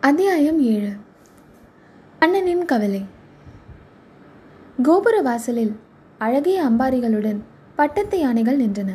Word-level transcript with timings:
அத்தியாயம் 0.00 0.60
ஏழு. 0.60 0.88
அண்ணனின் 2.20 2.64
கவலை. 2.64 3.04
கோபுர 4.82 5.20
வாசலில் 5.20 5.76
அழகிய 6.18 6.68
அம்பாரிகளுடன் 6.68 7.40
பட்டத்து 7.76 8.20
யானைகள் 8.20 8.58
நின்றன. 8.58 8.90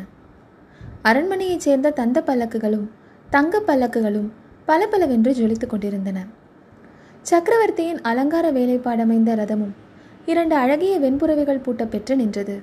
அரண்மனையைச் 1.02 1.60
சேர்ந்த 1.60 1.90
தந்த 1.90 2.22
பல்லக்குகளும் 2.26 2.88
தங்க 3.30 3.62
பல்லக்குகளும் 3.66 4.30
பல 4.66 4.86
பலவென்று 4.86 5.32
ஜொலித்துக் 5.32 5.66
கொண்டிருந்தன. 5.66 6.24
சக்கரவர்த்தியின் 7.22 8.00
அலங்கார 8.00 8.52
வேலைப்பாடமைந்த 8.52 9.34
ரதமும் 9.34 9.72
இரண்டு 10.26 10.56
அழகிய 10.56 11.00
வெண்புறவைகள் 11.00 11.62
பூட்ட 11.62 11.88
பெற்று 11.88 12.16
நின்றது. 12.16 12.60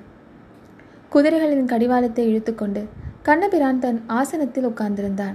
குதிரைகளின் 1.12 1.64
கடிவாளத்தை 1.64 2.36
இழுத்துக்கொண்டு 2.36 2.84
கண்ணபிரான் 3.22 3.78
தன் 3.78 4.02
ஆசனத்தில் 4.06 4.68
உட்கார்ந்திருந்தான். 4.68 5.34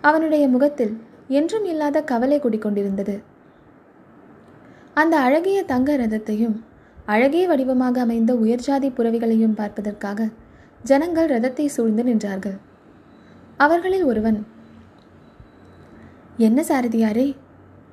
அவனுடைய 0.00 0.48
முகத்தில் 0.48 1.12
என்றும் 1.28 1.64
இல்லாத 1.64 2.02
கவலை 2.02 2.40
குடிக்கொண்டிருந்தது. 2.40 3.22
அந்த 4.94 5.20
அழகிய 5.20 5.64
தங்க 5.64 5.96
ரதத்தையும் 5.96 6.62
அழகிய 7.06 7.48
வடிவமாக 7.48 8.00
அமைந்த 8.00 8.34
உயர்ஜாதி 8.34 8.90
புறவிகளையும் 8.92 9.54
பார்ப்பதற்காக 9.54 10.28
ஜனங்கள் 10.82 11.28
ரதத்தை 11.28 11.66
சூழ்ந்து 11.66 12.02
நின்றார்கள். 12.04 12.58
அவர்களில் 13.56 14.04
ஒருவன் 14.04 14.46
என்ன 16.36 16.62
சாரதியாரே 16.62 17.36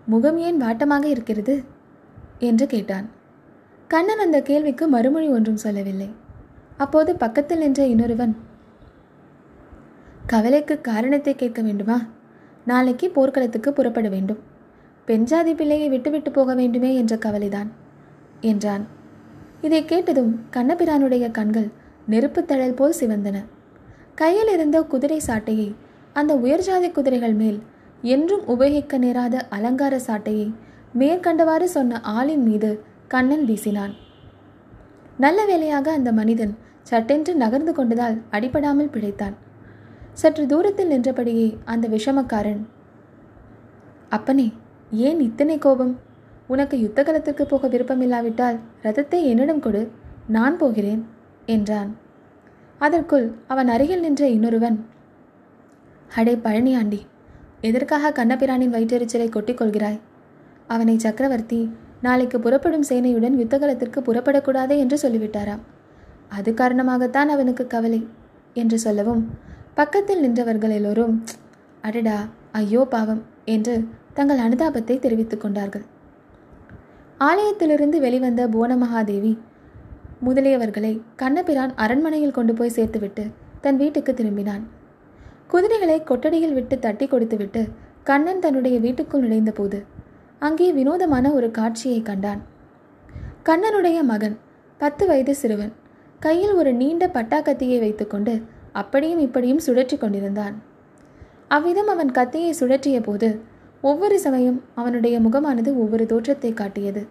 முகம் 0.06 0.38
ஏன் 0.38 0.62
வாட்டமாக 0.62 1.04
இருக்கிறது? 1.04 1.64
என்று 2.40 2.68
கேட்டான். 2.68 3.10
கண்ணன் 3.88 4.18
அந்த 4.18 4.42
கேள்விக்கு 4.42 4.88
மறுமொழி 4.88 5.28
ஒன்றும் 5.28 5.56
சொல்லவில்லை. 5.56 6.10
அப்போது 6.78 7.16
பக்கத்தில் 7.16 7.58
நின்ற 7.58 7.86
இன்னொருவன் 7.86 8.36
கவலைக்கு 10.28 10.82
காரணத்தை 10.82 11.36
கேட்க 11.36 11.62
வேண்டுமா? 11.62 12.10
நாளைக்கு 12.66 13.10
போர்க்களத்துக்கு 13.10 13.74
புறப்பட 13.74 14.10
வேண்டும். 14.10 14.40
பெஞ்சாதி 15.08 15.56
பிள்ளையை 15.56 15.90
விட்டுவிட்டு 15.90 16.32
போக 16.32 16.54
வேண்டுமே 16.54 16.96
என்ற 16.96 17.18
கவலைதான். 17.18 17.72
என்றான். 18.42 18.88
இதை 19.62 19.86
கேட்டதும் 19.86 20.40
கண்ணபிரானுடைய 20.52 21.32
கண்கள் 21.32 21.68
நெருப்புத் 22.06 22.48
தழல் 22.48 22.74
போல் 22.74 22.94
சிவந்தன. 23.00 23.46
கையில் 24.16 24.48
இருந்த 24.48 24.82
குதிரை 24.82 25.22
சாட்டையை 25.28 25.76
அந்த 26.14 26.36
உயர்ஜாதி 26.36 26.92
குதிரைகள் 26.92 27.34
மேல் 27.34 27.62
என்றும் 28.02 28.48
உபயோகிக்க 28.48 28.98
நேராத 28.98 29.48
அலங்கார 29.48 30.00
சாட்டையை 30.08 30.54
மேற்கண்டவாறு 31.00 31.64
சொன்ன 31.64 32.02
ஆளின் 32.02 32.44
மீது 32.44 32.84
கண்ணன் 33.08 33.46
வீசினான். 33.46 33.94
நல்ல 35.18 35.46
வேளையாக 35.46 35.92
அந்த 35.92 36.12
மனிதன் 36.12 36.58
சட்டென்று 36.84 37.36
நகர்ந்து 37.36 37.72
கொண்டதால் 37.72 38.22
அடிபடாமல் 38.32 38.90
பிழைத்தான். 38.94 39.34
சற்று 40.18 40.44
தூரத்தில் 40.46 40.92
நின்றபடியே 40.92 41.48
அந்த 41.64 41.86
விஷமக்காரன் 41.88 42.62
அப்பனே 44.10 44.48
ஏன் 45.08 45.20
இத்தனை 45.20 45.56
கோபம்? 45.58 45.94
உனக்கு 46.48 46.76
யுத்த 46.80 47.00
களத்திற்கு 47.04 47.44
போக 47.46 47.68
விருப்பமில்லாவிட்டால் 47.68 48.58
ரதத்தை 48.84 49.20
என்னிடம் 49.24 49.62
கொடு 49.66 49.82
நான் 50.28 50.58
போகிறேன் 50.58 51.02
என்றான். 51.46 51.92
அதற்குள் 52.82 53.28
அவன் 53.48 53.68
அருகில் 53.68 54.04
நின்ற 54.06 54.24
இன்னொருவன் 54.28 54.78
அடே 56.10 56.34
பழனியாண்டி 56.46 57.00
எதற்காக 57.62 58.12
கண்ணபிரானின் 58.12 58.74
வயிற்றெரிச்சலை 58.76 59.28
கொட்டிக் 59.30 59.60
கொள்கிறாய் 59.60 60.00
அவனை 60.68 60.96
சக்கரவர்த்தி 60.98 61.60
நாளைக்கு 62.02 62.38
புறப்படும் 62.40 62.88
சேனையுடன் 62.90 63.36
யுத்தகலத்திற்கு 63.42 64.00
புறப்படக்கூடாது 64.08 64.76
என்று 64.84 64.98
சொல்லிவிட்டாராம். 65.04 65.64
அது 66.30 66.52
காரணமாகத்தான் 66.54 67.32
அவனுக்கு 67.36 67.66
கவலை 67.68 68.02
என்று 68.54 68.80
சொல்லவும் 68.80 69.24
பக்கத்தில் 69.78 70.24
நின்றவர்கள் 70.24 70.74
எல்லோரும் 70.78 71.14
அடடா 71.84 72.18
ஐயோ 72.52 72.82
பாவம் 72.86 73.22
என்று 73.46 73.76
தங்கள் 74.14 74.42
அனுதாபத்தை 74.46 74.96
தெரிவித்துக் 75.00 75.44
கொண்டார்கள். 75.44 75.86
ஆலயத்திலிருந்து 77.20 77.98
வெளிவந்த 78.00 78.42
புவனமகாதேவி 78.48 79.34
முதலியவர்களை 80.28 80.94
கண்ணபிரான் 81.16 81.74
அரண்மனையில் 81.76 82.36
கொண்டு 82.38 82.54
போய் 82.54 82.76
சேர்த்துவிட்டு 82.76 83.24
தன் 83.62 83.78
வீட்டுக்கு 83.78 84.12
திரும்பினான். 84.14 84.64
குதிரைகளை 85.48 85.98
கொட்டடியில் 86.04 86.56
விட்டு 86.60 86.76
தட்டி 86.80 87.06
கொடுத்துவிட்டு 87.08 87.62
கண்ணன் 88.04 88.44
தன்னுடைய 88.46 88.76
வீட்டுக்குள் 88.80 89.26
நுழைந்தபோது 89.26 89.80
அங்கே 90.40 90.70
வினோதமான 90.72 91.26
ஒரு 91.38 91.48
காட்சியை 91.52 92.00
கண்டான். 92.02 92.42
கண்ணனுடைய 93.44 94.00
மகன் 94.12 94.36
பத்து 94.80 95.04
வயது 95.10 95.34
சிறுவன் 95.42 95.74
கையில் 96.22 96.54
ஒரு 96.54 96.72
நீண்ட 96.74 97.04
பட்டாக்கத்தியை 97.18 97.78
வைத்துக்கொண்டு 97.80 98.34
அப்படியும் 98.76 99.20
இப்படியும் 99.20 99.64
சுழற்றி 99.66 99.98
கொண்டிருந்தான். 99.98 100.56
அவ்விதம் 101.48 101.88
அவன் 101.88 102.12
கத்தியை 102.12 102.52
சுழற்றிய 102.60 103.00
போது 103.02 103.30
ஒவ்வொரு 103.82 104.20
சமயம் 104.20 104.64
அவனுடைய 104.76 105.20
முகமானது 105.20 105.70
ஒவ்வொரு 105.78 106.06
தோற்றத்தை 106.06 106.54
காட்டியது. 106.54 107.02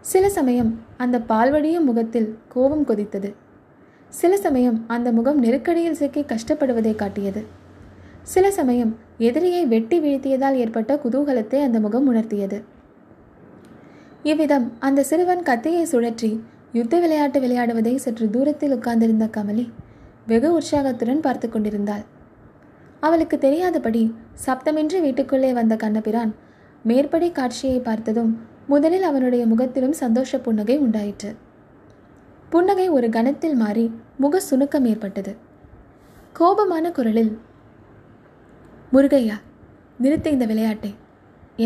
சில 0.00 0.28
சமயம் 0.28 0.70
அந்த 0.96 1.16
பால்வடியும் 1.28 1.88
முகத்தில் 1.90 2.28
கோபம் 2.48 2.86
கொதித்தது. 2.86 3.30
சில 4.12 4.36
சமயம் 4.36 4.84
அந்த 4.86 5.12
முகம் 5.12 5.42
நெருக்கடியில் 5.42 5.98
சிக்கி 6.00 6.22
கஷ்டப்படுவதை 6.22 6.94
காட்டியது. 6.94 7.42
சில 8.22 8.50
சமயம் 8.50 8.92
எதிரியை 9.18 9.66
வெட்டி 9.66 9.98
வீழ்த்தியதால் 10.00 10.54
ஏற்பட்ட 10.54 11.00
குதூகலத்தை 11.04 11.60
அந்த 11.62 11.80
முகம் 11.80 12.14
உணர்த்தியது. 12.14 12.58
இவ்விதம் 14.22 14.72
அந்த 14.78 15.02
சிறுவன் 15.02 15.42
கத்தியை 15.42 15.84
சுழற்றி 15.92 16.30
யுத்த 16.72 16.94
விளையாட்டு 17.00 17.38
விளையாடுவதை 17.40 17.94
சற்று 17.94 18.26
தூரத்தில் 18.30 18.74
உட்கார்ந்திருந்த 18.76 19.26
கமலி 19.36 19.64
வெகு 20.30 20.48
உற்சாகத்துடன் 20.58 21.24
பார்த்து 21.26 21.46
கொண்டிருந்தாள். 21.48 22.04
அவளுக்கு 23.06 23.36
தெரியாதபடி 23.38 24.02
சப்தமின்றி 24.44 24.98
வீட்டுக்குள்ளே 25.04 25.50
வந்த 25.58 25.74
கண்ணபிரான் 25.76 26.32
மேற்படி 26.84 27.28
காட்சியை 27.38 27.78
பார்த்ததும் 27.80 28.32
முதலில் 28.72 29.06
அவனுடைய 29.10 29.42
முகத்திலும் 29.52 29.96
சந்தோஷ 30.02 30.40
புன்னகை 30.46 30.76
உண்டாயிற்று. 30.78 31.30
புன்னகை 32.50 32.86
ஒரு 32.96 33.08
கணத்தில் 33.16 33.56
மாறி 33.62 33.86
முக 34.22 34.40
சுணுக்கம் 34.40 34.84
ஏற்பட்டது. 34.84 35.32
கோபமான 36.32 36.90
குரலில் 36.90 37.32
முருகையா 38.92 39.36
நிறுத்த 39.98 40.28
இந்த 40.30 40.44
விளையாட்டை 40.46 40.92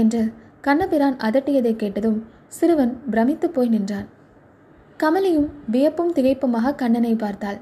என்று 0.01 0.23
கண்ணபிரான் 0.61 1.17
அதட்டியதை 1.29 1.75
கேட்டதும் 1.77 2.19
சிறுவன் 2.59 2.95
பிரமித்து 3.11 3.47
போய் 3.51 3.73
நின்றான். 3.75 4.09
கமலியும் 5.01 5.51
வியப்பும் 5.75 6.15
திகைப்புமாக 6.17 6.75
கண்ணனை 6.75 7.15
பார்த்தாள். 7.15 7.61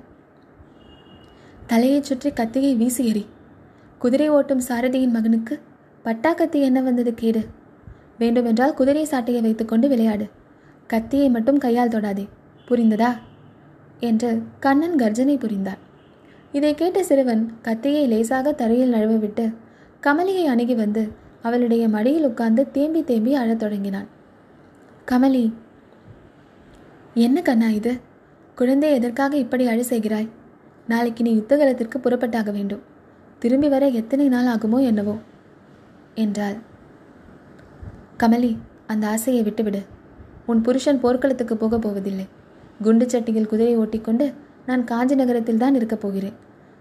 தலையைச் 1.70 2.04
சுற்றி 2.04 2.30
கத்தியை 2.30 2.74
வீசி 2.74 3.02
எறி. 3.12 3.26
குதிரை 3.98 4.30
ஓட்டும் 4.30 4.60
சாரதியின் 4.68 5.10
மகனுக்கு 5.10 5.60
பட்டா 6.02 6.32
கத்தி 6.32 6.60
என்ன 6.60 6.80
வந்தது 6.80 7.14
கேடு? 7.14 7.42
வேண்டுமென்றால் 8.18 8.74
குதிரை 8.74 9.06
சாட்டையை 9.10 9.40
வைத்துக்கொண்டு 9.40 9.88
விளையாடு. 9.88 10.28
கத்தியை 10.86 11.28
மட்டும் 11.28 11.58
கையால் 11.58 11.88
தொடாதே. 11.88 12.28
புரிந்ததா 12.68 13.10
என்று 14.00 14.42
கண்ணன் 14.60 14.96
கர்ஜனை 14.96 15.36
புரிந்தான் 15.36 15.78
இதை 16.52 16.74
கேட்ட 16.74 17.02
சிறுவன் 17.02 17.60
கத்தியை 17.62 18.06
லேசாக 18.06 18.52
தரையில் 18.52 18.92
நழுவ 18.92 19.18
விட்டு 19.18 19.46
கமலியை 20.02 20.44
அணுகி 20.44 20.74
வந்து 20.74 21.12
அவளுடைய 21.42 21.88
மடியில் 21.88 22.24
உட்கார்ந்து 22.24 22.70
தேம்பி 22.70 23.04
தேம்பி 23.04 23.34
அழத் 23.34 23.58
தொடங்கினான். 23.58 24.08
கமலி 25.10 25.52
என்ன 27.14 27.42
கண்ணா 27.42 27.70
இது? 27.70 27.98
குழந்தை 28.54 28.92
எதற்காக 28.92 29.36
இப்படி 29.36 29.66
அழ 29.66 29.82
செய்கிறாய்? 29.82 30.28
நாளைக்கு 30.90 31.22
நீ 31.22 31.32
யுத்தகலத்திற்கு 31.34 31.98
புறப்பட்டாக 31.98 32.50
வேண்டும். 32.52 32.82
திரும்பி 33.38 33.68
வர 33.68 33.84
எத்தனை 34.00 34.28
நாள் 34.28 34.50
ஆகுமோ 34.54 34.78
என்னவோ? 34.80 35.14
என்றாள். 36.14 36.58
கமலி 38.18 38.52
அந்த 38.86 39.04
ஆசையை 39.08 39.42
விட்டுவிடு. 39.42 39.80
உன் 40.46 40.60
புருஷன் 40.60 41.00
போர்க்களத்துக்கு 41.00 41.56
போகப் 41.56 41.82
போவதில்லை. 41.82 42.26
குண்டு 42.82 43.06
சட்டியில் 43.06 43.46
குதிரை 43.46 43.74
ஓட்டிக்கொண்டு 43.76 44.26
நான் 44.66 44.82
காஞ்சி 44.84 45.14
நகரத்தில் 45.14 45.62
தான் 45.62 45.74
இருக்கப் 45.74 46.00
போகிறேன். 46.00 46.36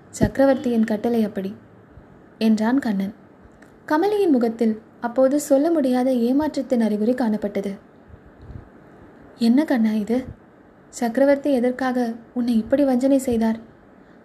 சக்கரவர்த்தியின் 0.09 0.89
கட்டளை 0.91 1.21
அப்படி 1.23 1.51
என்றான் 2.37 2.79
கண்ணன். 2.79 3.13
கமலியின் 3.87 4.31
முகத்தில் 4.31 4.75
அப்போது 5.01 5.35
சொல்ல 5.39 5.67
முடியாத 5.71 6.09
ஏமாற்றத்தின் 6.27 6.85
அறிகுறி 6.87 7.13
காணப்பட்டது. 7.13 7.71
என்ன 9.37 9.65
கண்ணா 9.65 9.91
இது? 10.03 10.17
சக்கரவர்த்தி 10.89 11.49
எதற்காக 11.51 12.07
உன்னை 12.33 12.53
இப்படி 12.57 12.83
வஞ்சனை 12.83 13.19
செய்தார்? 13.29 13.59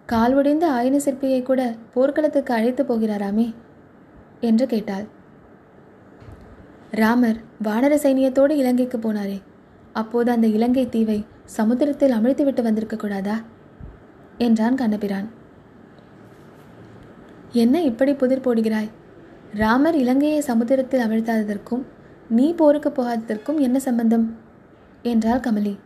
கால் 0.05 0.33
உடைந்த 0.33 0.71
ஆயின 0.71 0.97
சிற்பியை 0.97 1.43
கூட 1.43 1.75
போர்க்களத்துக்கு 1.93 2.53
அழைத்து 2.53 2.83
போகிறாராமே 2.83 3.53
என்று 4.39 4.65
கேட்டாள். 4.67 5.05
ராமர் 6.91 7.39
வானர 7.63 7.93
சைனியத்தோடு 7.95 8.49
இலங்கைக்கு 8.49 8.97
போனாரே 8.97 9.41
அப்போது 9.93 10.31
அந்த 10.31 10.47
இலங்கை 10.47 10.89
தீவை 10.89 11.25
சமுத்திரத்தில் 11.45 12.11
அமிழ்த்துவிட்டு 12.11 12.61
வந்திருக்க 12.61 12.95
கூடாதா? 12.95 13.41
என்றான் 14.37 14.75
கண்ணபிரான். 14.75 15.27
என்ன 17.51 17.81
இப்படி 17.81 18.13
புதிர் 18.13 18.45
போடுகிறாய்? 18.45 18.89
ராமர் 19.53 19.95
இலங்கையை 19.95 20.41
சமுத்திரத்தில் 20.41 21.01
அமிழ்த்தாததற்கும் 21.01 21.83
நீ 22.29 22.53
போருக்கு 22.53 22.89
போகாததற்கும் 22.89 23.59
என்ன 23.59 23.79
சம்பந்தம்? 23.79 24.35
என்றாள் 25.01 25.39
கமலி. 25.39 25.77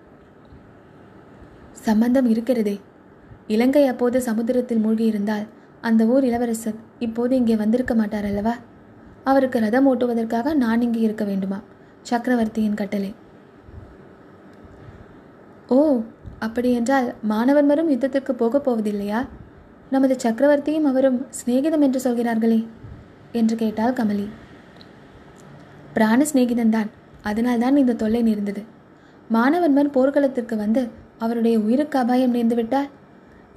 சம்பந்தம் 1.71 2.25
இருக்கிறதே 2.25 2.80
இலங்கை 3.50 3.88
அப்போது 3.88 4.22
சமுத்திரத்தில் 4.22 4.84
மூழ்கியிருந்தால் 4.86 5.46
அந்த 5.81 6.06
ஊர் 6.06 6.24
இளவரசர் 6.24 6.78
இப்போது 7.00 7.36
இங்கே 7.36 7.56
வந்திருக்க 7.56 7.94
மாட்டார் 7.96 8.25
அல்லவா? 8.25 8.54
அவருக்கு 9.24 9.60
ரதம் 9.60 9.88
ஓட்டுவதற்காக 9.88 10.54
நான் 10.54 10.81
இங்கே 10.81 11.00
இருக்க 11.00 11.24
வேண்டுமா? 11.24 11.60
சக்கரவர்த்தியின் 12.01 12.74
கட்டளை. 12.74 13.12
ஓ 15.68 15.80
அப்படியென்றால் 16.40 17.07
மாணவன்மரும் 17.30 17.92
யுத்தத்திற்கு 17.94 18.31
போகப் 18.31 18.66
போவதில்லையா? 18.69 19.22
நமது 19.90 20.16
சக்கரவர்த்தியும் 20.24 20.88
அவரும் 20.92 21.19
சிநேகிதம் 21.40 21.81
என்று 21.81 22.00
சொல்கிறார்களே 22.00 22.60
என்று 23.31 23.56
கேட்டாள் 23.56 23.94
கமலி. 23.94 24.28
பிராண 25.94 26.25
சிநேகிதன்தான் 26.34 26.90
அதனால்தான் 27.22 27.78
இந்த 27.78 27.94
தொல்லை 27.94 28.22
நேர்ந்தது. 28.22 28.62
மாணவன்மன் 29.31 29.92
போர்க்களத்திற்கு 29.92 30.56
வந்து 30.56 30.84
அவருடைய 31.18 31.60
உயிருக்கு 31.60 32.00
அபாயம் 32.00 32.36
நேர்ந்துவிட்டால் 32.36 32.90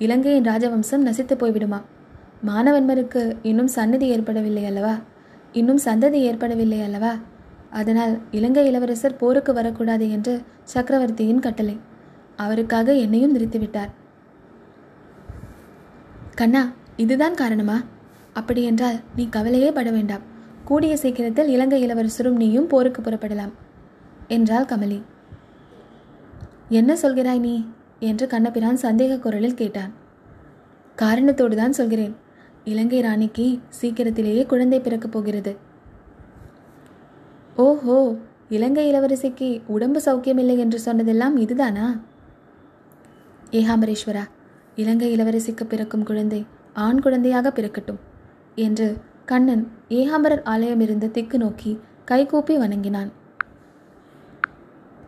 இலங்கையின் 0.03 0.45
ராஜவம்சம் 0.45 1.05
நசித்து 1.05 1.35
போய்விடுமா? 1.35 1.81
மாணவன்மருக்கு 2.47 3.37
இன்னும் 3.43 3.67
சன்னதி 3.67 4.07
ஏற்படவில்லை 4.09 4.65
அல்லவா? 4.65 4.95
இன்னும் 5.53 5.79
சந்ததி 5.85 6.21
ஏற்படவில்லை 6.29 6.81
அல்லவா? 6.83 7.13
அதனால் 7.71 8.15
இலங்கை 8.31 8.67
இளவரசர் 8.67 9.17
போருக்கு 9.17 9.53
வரக்கூடாது 9.53 10.11
என்று 10.11 10.43
சக்கரவர்த்தியின் 10.65 11.39
கட்டளை. 11.39 11.81
அவருக்காக 12.37 12.95
என்னையும் 12.95 13.35
நிறுத்திவிட்டார். 13.39 13.93
கண்ணா 16.35 16.73
இதுதான் 16.97 17.35
காரணமா? 17.35 17.79
அப்படியென்றால் 18.33 18.99
நீ 19.17 19.29
கவலையே 19.29 19.73
பட 19.73 19.91
வேண்டாம். 19.91 20.25
கூடிய 20.65 20.97
சீக்கிரத்தில் 20.97 21.49
இலங்கை 21.49 21.81
இளவரசரும் 21.83 22.37
நீயும் 22.37 22.67
போருக்கு 22.67 23.03
புறப்படலாம் 23.03 23.53
என்றாள் 24.29 24.65
கமலி. 24.65 25.01
என்ன 26.69 26.97
சொல்கிறாய் 27.03 27.41
நீ? 27.41 27.55
என்று 28.11 28.27
கண்ணபிரான் 28.27 28.83
சந்தேக 28.83 29.19
குரலில் 29.19 29.61
கேட்டான். 29.61 29.93
காரணத்தோடு 30.99 31.55
தான் 31.57 31.79
சொல்கிறேன். 31.79 32.15
இலங்கை 32.65 33.01
ராணிக்கு 33.01 33.47
சீக்கிரத்திலேயே 33.79 34.43
குழந்தை 34.47 34.79
பிறக்கப் 34.81 35.15
போகிறது. 35.15 35.53
ஓஹோ 37.57 37.97
இலங்கை 38.49 38.85
இளவரசிக்கு 38.93 39.49
உடம்பு 39.67 40.01
சௌக்கியமில்லை 40.07 40.57
என்று 40.59 40.79
சொன்னதெல்லாம் 40.81 41.37
இதுதானா? 41.37 41.87
ஏகாம்பரேஸ்வரா 43.61 44.25
இலங்கை 44.77 45.09
இளவரசிக்கு 45.17 45.65
பிறக்கும் 45.69 46.05
குழந்தை 46.05 46.41
ஆண் 46.85 47.01
குழந்தையாக 47.01 47.49
பிறக்கட்டும் 47.51 48.01
என்று 48.55 48.87
கண்ணன் 49.25 49.65
ஏகாம்பரர் 49.99 50.45
ஆலயமிருந்து 50.45 51.09
திக்கு 51.11 51.39
நோக்கி 51.39 51.73
கைகூப்பி 52.05 52.55
வணங்கினான். 52.57 53.11